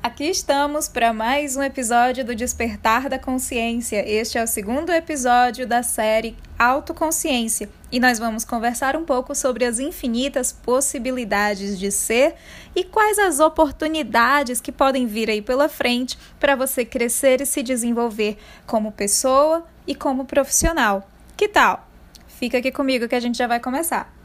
Aqui 0.00 0.24
estamos 0.30 0.88
para 0.88 1.12
mais 1.12 1.56
um 1.56 1.62
episódio 1.62 2.24
do 2.24 2.32
Despertar 2.32 3.08
da 3.08 3.18
Consciência. 3.18 4.08
Este 4.08 4.38
é 4.38 4.44
o 4.44 4.46
segundo 4.46 4.90
episódio 4.90 5.66
da 5.66 5.82
série 5.82 6.36
Autoconsciência 6.56 7.68
e 7.90 7.98
nós 7.98 8.16
vamos 8.16 8.44
conversar 8.44 8.94
um 8.94 9.04
pouco 9.04 9.34
sobre 9.34 9.64
as 9.64 9.80
infinitas 9.80 10.52
possibilidades 10.52 11.76
de 11.76 11.90
ser 11.90 12.36
e 12.76 12.84
quais 12.84 13.18
as 13.18 13.40
oportunidades 13.40 14.60
que 14.60 14.70
podem 14.70 15.04
vir 15.04 15.28
aí 15.28 15.42
pela 15.42 15.68
frente 15.68 16.16
para 16.38 16.54
você 16.54 16.84
crescer 16.84 17.40
e 17.40 17.46
se 17.46 17.60
desenvolver 17.60 18.38
como 18.68 18.92
pessoa 18.92 19.66
e 19.84 19.96
como 19.96 20.24
profissional. 20.24 21.08
Que 21.36 21.48
tal? 21.48 21.88
Fica 22.28 22.58
aqui 22.58 22.70
comigo 22.70 23.08
que 23.08 23.16
a 23.16 23.20
gente 23.20 23.36
já 23.36 23.48
vai 23.48 23.58
começar. 23.58 24.17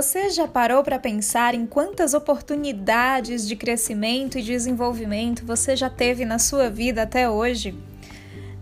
Você 0.00 0.30
já 0.30 0.46
parou 0.46 0.84
para 0.84 0.96
pensar 0.96 1.56
em 1.56 1.66
quantas 1.66 2.14
oportunidades 2.14 3.48
de 3.48 3.56
crescimento 3.56 4.38
e 4.38 4.42
desenvolvimento 4.42 5.44
você 5.44 5.74
já 5.74 5.90
teve 5.90 6.24
na 6.24 6.38
sua 6.38 6.70
vida 6.70 7.02
até 7.02 7.28
hoje? 7.28 7.76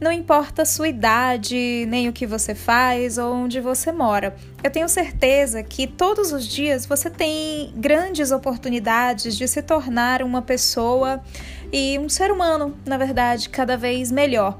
Não 0.00 0.10
importa 0.10 0.62
a 0.62 0.64
sua 0.64 0.88
idade, 0.88 1.84
nem 1.88 2.08
o 2.08 2.12
que 2.14 2.26
você 2.26 2.54
faz 2.54 3.18
ou 3.18 3.34
onde 3.34 3.60
você 3.60 3.92
mora. 3.92 4.34
Eu 4.64 4.70
tenho 4.70 4.88
certeza 4.88 5.62
que 5.62 5.86
todos 5.86 6.32
os 6.32 6.46
dias 6.46 6.86
você 6.86 7.10
tem 7.10 7.70
grandes 7.76 8.30
oportunidades 8.32 9.36
de 9.36 9.46
se 9.46 9.60
tornar 9.60 10.22
uma 10.22 10.40
pessoa 10.40 11.22
e 11.70 11.98
um 11.98 12.08
ser 12.08 12.32
humano, 12.32 12.74
na 12.86 12.96
verdade, 12.96 13.50
cada 13.50 13.76
vez 13.76 14.10
melhor. 14.10 14.58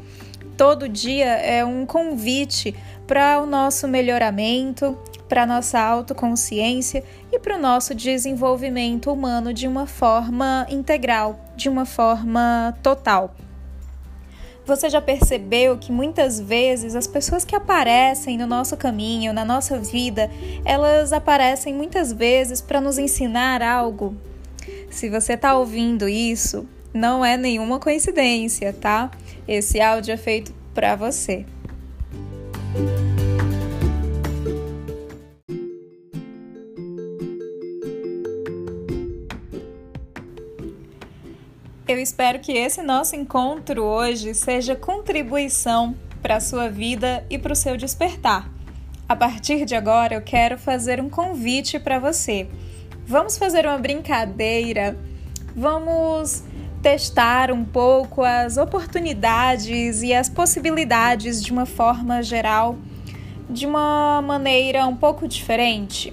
Todo 0.59 0.91
dia 0.91 1.37
é 1.37 1.65
um 1.65 1.87
convite 1.87 2.75
para 3.07 3.41
o 3.41 3.47
nosso 3.47 3.89
melhoramento, 3.89 4.99
para 5.29 5.47
nossa 5.47 5.81
autoconsciência 5.81 7.03
e 7.33 7.39
para 7.39 7.57
o 7.57 7.61
nosso 7.61 7.95
desenvolvimento 7.95 9.13
humano 9.13 9.53
de 9.53 9.67
uma 9.67 9.87
forma 9.87 10.67
integral, 10.69 11.39
de 11.57 11.69
uma 11.69 11.85
forma 11.85 12.77
total. 12.83 13.35
Você 14.67 14.91
já 14.91 15.01
percebeu 15.01 15.79
que 15.79 15.93
muitas 15.93 16.41
vezes 16.41 16.97
as 16.97 17.07
pessoas 17.07 17.45
que 17.45 17.55
aparecem 17.55 18.37
no 18.37 18.49
nosso 18.49 18.77
caminho, 18.77 19.33
na 19.33 19.45
nossa 19.45 19.79
vida, 19.79 20.29
elas 20.65 21.13
aparecem 21.13 21.73
muitas 21.73 22.13
vezes 22.13 22.61
para 22.61 22.81
nos 22.81 22.99
ensinar 22.99 23.63
algo? 23.63 24.17
Se 24.91 25.09
você 25.09 25.35
está 25.35 25.57
ouvindo 25.57 26.09
isso, 26.09 26.67
não 26.93 27.25
é 27.25 27.37
nenhuma 27.37 27.79
coincidência, 27.79 28.73
tá? 28.73 29.11
Esse 29.47 29.81
áudio 29.81 30.15
é 30.15 30.17
feito 30.17 30.53
para 30.75 30.97
você. 30.97 31.47
Eu 41.89 42.01
espero 42.01 42.41
que 42.41 42.51
esse 42.51 42.83
nosso 42.83 43.15
encontro 43.15 43.85
hoje 43.85 44.35
seja 44.35 44.75
contribuição 44.75 45.95
para 46.21 46.39
a 46.39 46.41
sua 46.41 46.69
vida 46.69 47.25
e 47.31 47.39
para 47.39 47.53
o 47.53 47.57
seu 47.57 47.77
despertar. 47.77 48.51
A 49.09 49.15
partir 49.15 49.65
de 49.65 49.77
agora, 49.77 50.15
eu 50.15 50.21
quero 50.21 50.59
fazer 50.59 51.01
um 51.01 51.09
convite 51.09 51.79
para 51.79 52.01
você. 52.01 52.49
Vamos 53.07 53.39
fazer 53.39 53.65
uma 53.67 53.79
brincadeira, 53.79 54.99
vamos 55.55 56.43
testar 56.83 57.53
um 57.53 57.65
pouco 57.65 58.25
as 58.25 58.57
oportunidades 58.57 60.03
e 60.03 60.13
as 60.13 60.29
possibilidades 60.29 61.41
de 61.41 61.53
uma 61.53 61.67
forma 61.67 62.21
geral, 62.21 62.77
de 63.49 63.65
uma 63.65 64.21
maneira 64.21 64.85
um 64.89 64.97
pouco 64.97 65.29
diferente. 65.29 66.13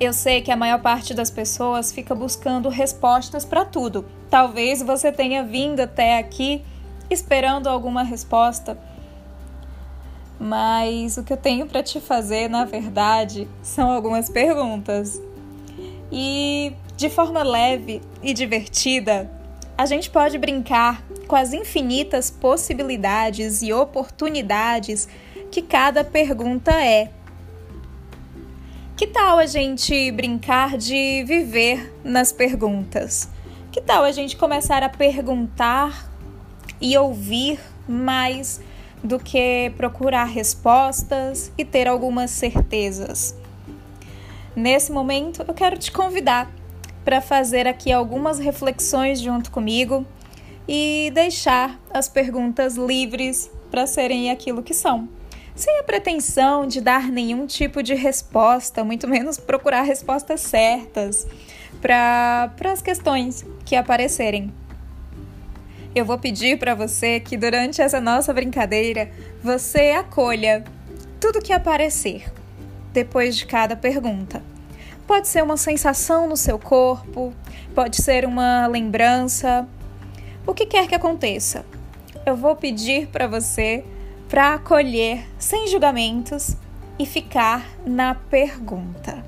Eu 0.00 0.12
sei 0.12 0.40
que 0.40 0.50
a 0.50 0.56
maior 0.56 0.80
parte 0.80 1.12
das 1.12 1.30
pessoas 1.30 1.92
fica 1.92 2.14
buscando 2.14 2.68
respostas 2.68 3.44
para 3.44 3.64
tudo 3.64 4.04
Talvez 4.30 4.80
você 4.80 5.10
tenha 5.10 5.42
vindo 5.42 5.80
até 5.80 6.16
aqui 6.16 6.62
esperando 7.10 7.66
alguma 7.66 8.04
resposta, 8.04 8.78
mas 10.38 11.16
o 11.16 11.24
que 11.24 11.32
eu 11.32 11.36
tenho 11.36 11.66
para 11.66 11.82
te 11.82 12.00
fazer, 12.00 12.48
na 12.48 12.64
verdade, 12.64 13.48
são 13.60 13.90
algumas 13.90 14.30
perguntas. 14.30 15.20
E 16.12 16.72
de 16.96 17.10
forma 17.10 17.42
leve 17.42 18.00
e 18.22 18.32
divertida, 18.32 19.28
a 19.76 19.84
gente 19.84 20.08
pode 20.08 20.38
brincar 20.38 21.02
com 21.26 21.34
as 21.34 21.52
infinitas 21.52 22.30
possibilidades 22.30 23.62
e 23.62 23.72
oportunidades 23.72 25.08
que 25.50 25.60
cada 25.60 26.04
pergunta 26.04 26.70
é. 26.70 27.10
Que 29.00 29.06
tal 29.06 29.38
a 29.38 29.46
gente 29.46 30.12
brincar 30.12 30.76
de 30.76 31.24
viver 31.24 31.90
nas 32.04 32.32
perguntas? 32.32 33.30
Que 33.72 33.80
tal 33.80 34.04
a 34.04 34.12
gente 34.12 34.36
começar 34.36 34.82
a 34.82 34.90
perguntar 34.90 36.12
e 36.78 36.98
ouvir 36.98 37.58
mais 37.88 38.60
do 39.02 39.18
que 39.18 39.72
procurar 39.74 40.24
respostas 40.24 41.50
e 41.56 41.64
ter 41.64 41.88
algumas 41.88 42.30
certezas? 42.30 43.34
Nesse 44.54 44.92
momento, 44.92 45.46
eu 45.48 45.54
quero 45.54 45.78
te 45.78 45.90
convidar 45.90 46.52
para 47.02 47.22
fazer 47.22 47.66
aqui 47.66 47.90
algumas 47.90 48.38
reflexões 48.38 49.18
junto 49.18 49.50
comigo 49.50 50.04
e 50.68 51.10
deixar 51.14 51.80
as 51.90 52.06
perguntas 52.06 52.76
livres 52.76 53.50
para 53.70 53.86
serem 53.86 54.30
aquilo 54.30 54.62
que 54.62 54.74
são. 54.74 55.08
Sem 55.60 55.78
a 55.78 55.82
pretensão 55.82 56.66
de 56.66 56.80
dar 56.80 57.12
nenhum 57.12 57.46
tipo 57.46 57.82
de 57.82 57.94
resposta, 57.94 58.82
muito 58.82 59.06
menos 59.06 59.36
procurar 59.36 59.82
respostas 59.82 60.40
certas 60.40 61.26
para 61.82 62.50
as 62.64 62.80
questões 62.80 63.44
que 63.66 63.76
aparecerem. 63.76 64.50
Eu 65.94 66.06
vou 66.06 66.16
pedir 66.16 66.58
para 66.58 66.74
você 66.74 67.20
que 67.20 67.36
durante 67.36 67.82
essa 67.82 68.00
nossa 68.00 68.32
brincadeira 68.32 69.10
você 69.44 69.90
acolha 69.90 70.64
tudo 71.20 71.42
que 71.42 71.52
aparecer 71.52 72.32
depois 72.94 73.36
de 73.36 73.44
cada 73.44 73.76
pergunta. 73.76 74.42
Pode 75.06 75.28
ser 75.28 75.44
uma 75.44 75.58
sensação 75.58 76.26
no 76.26 76.38
seu 76.38 76.58
corpo, 76.58 77.34
pode 77.74 78.00
ser 78.00 78.24
uma 78.24 78.66
lembrança, 78.66 79.68
o 80.46 80.54
que 80.54 80.64
quer 80.64 80.88
que 80.88 80.94
aconteça. 80.94 81.66
Eu 82.24 82.34
vou 82.34 82.56
pedir 82.56 83.08
para 83.08 83.26
você 83.26 83.84
para 84.30 84.54
acolher 84.54 85.26
sem 85.40 85.66
julgamentos 85.66 86.54
e 86.96 87.04
ficar 87.04 87.68
na 87.84 88.14
pergunta. 88.14 89.24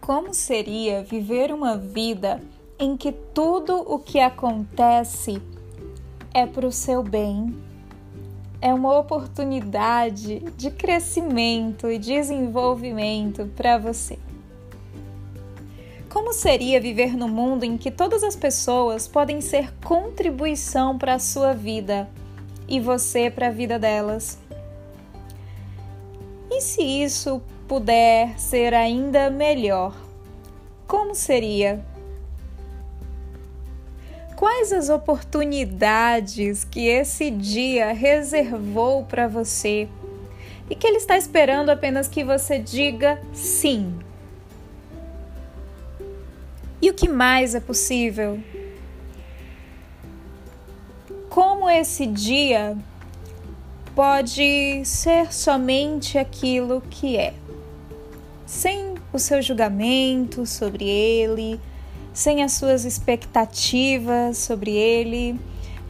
Como 0.00 0.34
seria 0.34 1.04
viver 1.04 1.52
uma 1.52 1.76
vida 1.78 2.42
em 2.80 2.96
que 2.96 3.12
tudo 3.12 3.76
o 3.76 4.00
que 4.00 4.18
acontece 4.18 5.40
é 6.34 6.44
para 6.44 6.66
o 6.66 6.72
seu 6.72 7.00
bem? 7.00 7.65
É 8.60 8.72
uma 8.72 8.98
oportunidade 8.98 10.40
de 10.56 10.70
crescimento 10.70 11.90
e 11.90 11.98
desenvolvimento 11.98 13.50
para 13.54 13.76
você. 13.76 14.18
Como 16.08 16.32
seria 16.32 16.80
viver 16.80 17.14
no 17.14 17.28
mundo 17.28 17.64
em 17.64 17.76
que 17.76 17.90
todas 17.90 18.24
as 18.24 18.34
pessoas 18.34 19.06
podem 19.06 19.42
ser 19.42 19.70
contribuição 19.84 20.96
para 20.96 21.14
a 21.14 21.18
sua 21.18 21.52
vida 21.52 22.08
e 22.66 22.80
você 22.80 23.30
para 23.30 23.48
a 23.48 23.50
vida 23.50 23.78
delas? 23.78 24.38
E 26.50 26.60
se 26.62 26.82
isso 26.82 27.42
puder 27.68 28.38
ser 28.38 28.72
ainda 28.72 29.28
melhor, 29.28 29.94
como 30.86 31.14
seria? 31.14 31.84
Quais 34.46 34.72
as 34.72 34.88
oportunidades 34.88 36.62
que 36.62 36.86
esse 36.86 37.32
dia 37.32 37.92
reservou 37.92 39.04
para 39.04 39.26
você 39.26 39.88
e 40.70 40.74
que 40.76 40.86
ele 40.86 40.98
está 40.98 41.18
esperando 41.18 41.70
apenas 41.70 42.06
que 42.06 42.22
você 42.22 42.56
diga 42.56 43.20
sim? 43.32 43.98
E 46.80 46.88
o 46.88 46.94
que 46.94 47.08
mais 47.08 47.56
é 47.56 47.60
possível? 47.60 48.38
Como 51.28 51.68
esse 51.68 52.06
dia 52.06 52.78
pode 53.96 54.84
ser 54.84 55.34
somente 55.34 56.18
aquilo 56.18 56.80
que 56.88 57.16
é, 57.16 57.34
sem 58.46 58.94
o 59.12 59.18
seu 59.18 59.42
julgamento 59.42 60.46
sobre 60.46 60.88
ele, 60.88 61.60
sem 62.16 62.42
as 62.42 62.52
suas 62.52 62.86
expectativas 62.86 64.38
sobre 64.38 64.70
ele, 64.70 65.38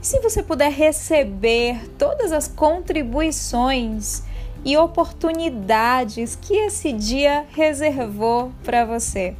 se 0.03 0.19
você 0.19 0.43
puder 0.43 0.73
receber 0.73 1.89
todas 1.97 2.33
as 2.33 2.49
contribuições 2.49 4.25
e 4.65 4.77
oportunidades 4.77 6.35
que 6.35 6.55
esse 6.55 6.93
dia 6.93 7.47
reservou 7.51 8.51
para 8.65 8.85
você? 8.85 9.37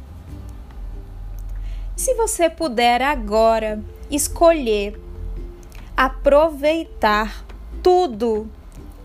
Se 1.93 2.13
você 2.13 2.49
puder 2.49 3.01
agora 3.01 3.83
escolher 4.09 4.97
aproveitar 5.97 7.45
tudo 7.83 8.49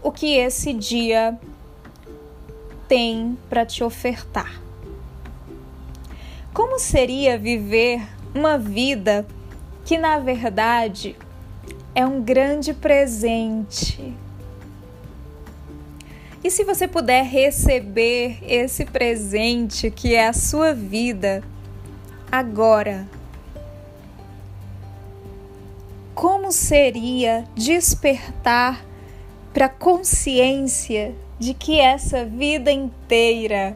o 0.00 0.12
que 0.12 0.36
esse 0.36 0.72
dia 0.72 1.36
tem 2.86 3.36
para 3.50 3.66
te 3.66 3.82
ofertar. 3.82 4.61
Como 6.52 6.78
seria 6.78 7.38
viver 7.38 8.06
uma 8.34 8.58
vida 8.58 9.26
que, 9.86 9.96
na 9.96 10.18
verdade, 10.18 11.16
é 11.94 12.04
um 12.04 12.20
grande 12.20 12.74
presente? 12.74 14.14
E 16.44 16.50
se 16.50 16.62
você 16.62 16.86
puder 16.86 17.24
receber 17.24 18.36
esse 18.42 18.84
presente 18.84 19.90
que 19.90 20.14
é 20.14 20.28
a 20.28 20.34
sua 20.34 20.74
vida 20.74 21.42
agora? 22.30 23.08
Como 26.14 26.52
seria 26.52 27.46
despertar 27.54 28.84
para 29.54 29.66
a 29.66 29.70
consciência 29.70 31.14
de 31.38 31.54
que 31.54 31.80
essa 31.80 32.26
vida 32.26 32.70
inteira 32.70 33.74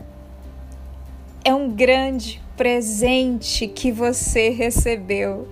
é 1.47 1.55
um 1.55 1.71
grande 1.71 2.43
presente 2.57 3.69
que 3.69 3.93
você 3.93 4.49
recebeu. 4.49 5.47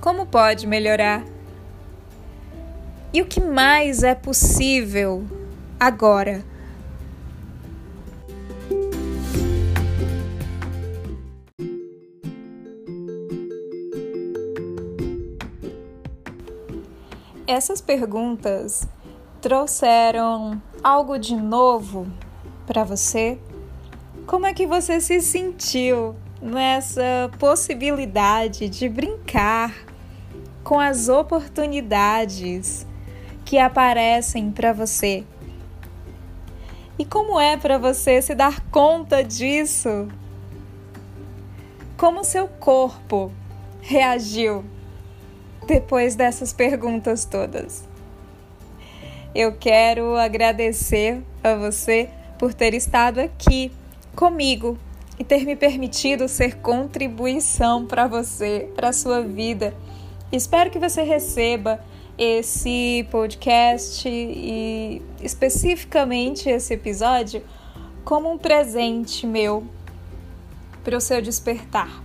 Como 0.00 0.26
pode 0.26 0.66
melhorar? 0.66 1.24
E 3.14 3.22
o 3.22 3.26
que 3.26 3.40
mais 3.40 4.02
é 4.02 4.16
possível 4.16 5.24
agora? 5.78 6.44
Essas 17.46 17.80
perguntas 17.80 18.88
trouxeram 19.40 20.60
algo 20.82 21.16
de 21.16 21.36
novo 21.36 22.08
para 22.66 22.82
você? 22.82 23.38
Como 24.28 24.44
é 24.44 24.52
que 24.52 24.66
você 24.66 25.00
se 25.00 25.22
sentiu 25.22 26.14
nessa 26.38 27.30
possibilidade 27.38 28.68
de 28.68 28.86
brincar 28.86 29.74
com 30.62 30.78
as 30.78 31.08
oportunidades 31.08 32.86
que 33.42 33.56
aparecem 33.56 34.50
para 34.50 34.74
você? 34.74 35.24
E 36.98 37.06
como 37.06 37.40
é 37.40 37.56
para 37.56 37.78
você 37.78 38.20
se 38.20 38.34
dar 38.34 38.60
conta 38.68 39.24
disso? 39.24 40.08
Como 41.96 42.22
seu 42.22 42.46
corpo 42.46 43.32
reagiu 43.80 44.62
depois 45.66 46.14
dessas 46.14 46.52
perguntas 46.52 47.24
todas? 47.24 47.82
Eu 49.34 49.56
quero 49.56 50.16
agradecer 50.16 51.22
a 51.42 51.54
você 51.54 52.10
por 52.38 52.52
ter 52.52 52.74
estado 52.74 53.20
aqui 53.20 53.72
comigo 54.18 54.76
e 55.16 55.22
ter 55.22 55.44
me 55.44 55.54
permitido 55.54 56.26
ser 56.26 56.56
contribuição 56.56 57.86
para 57.86 58.08
você, 58.08 58.68
para 58.74 58.92
sua 58.92 59.22
vida. 59.22 59.72
Espero 60.32 60.70
que 60.70 60.78
você 60.78 61.02
receba 61.02 61.78
esse 62.18 63.06
podcast 63.12 64.08
e 64.08 65.00
especificamente 65.22 66.48
esse 66.48 66.74
episódio 66.74 67.44
como 68.04 68.32
um 68.32 68.36
presente 68.36 69.24
meu 69.24 69.64
para 70.82 70.96
o 70.96 71.00
seu 71.00 71.22
despertar. 71.22 72.02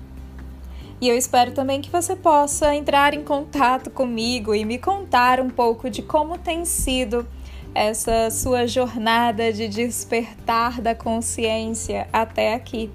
E 1.02 1.10
eu 1.10 1.18
espero 1.18 1.52
também 1.52 1.82
que 1.82 1.90
você 1.90 2.16
possa 2.16 2.76
entrar 2.76 3.16
em 3.16 3.24
contato 3.24 3.90
comigo 3.90 4.54
e 4.54 4.64
me 4.66 4.78
contar 4.78 5.40
um 5.40 5.50
pouco 5.50 5.90
de 5.90 6.04
como 6.04 6.38
tem 6.38 6.64
sido 6.64 7.28
essa 7.74 8.30
sua 8.30 8.68
jornada 8.68 9.52
de 9.52 9.68
despertar 9.68 10.80
da 10.82 10.94
consciência 10.94 12.08
até 12.14 12.54
aqui. 12.54 12.92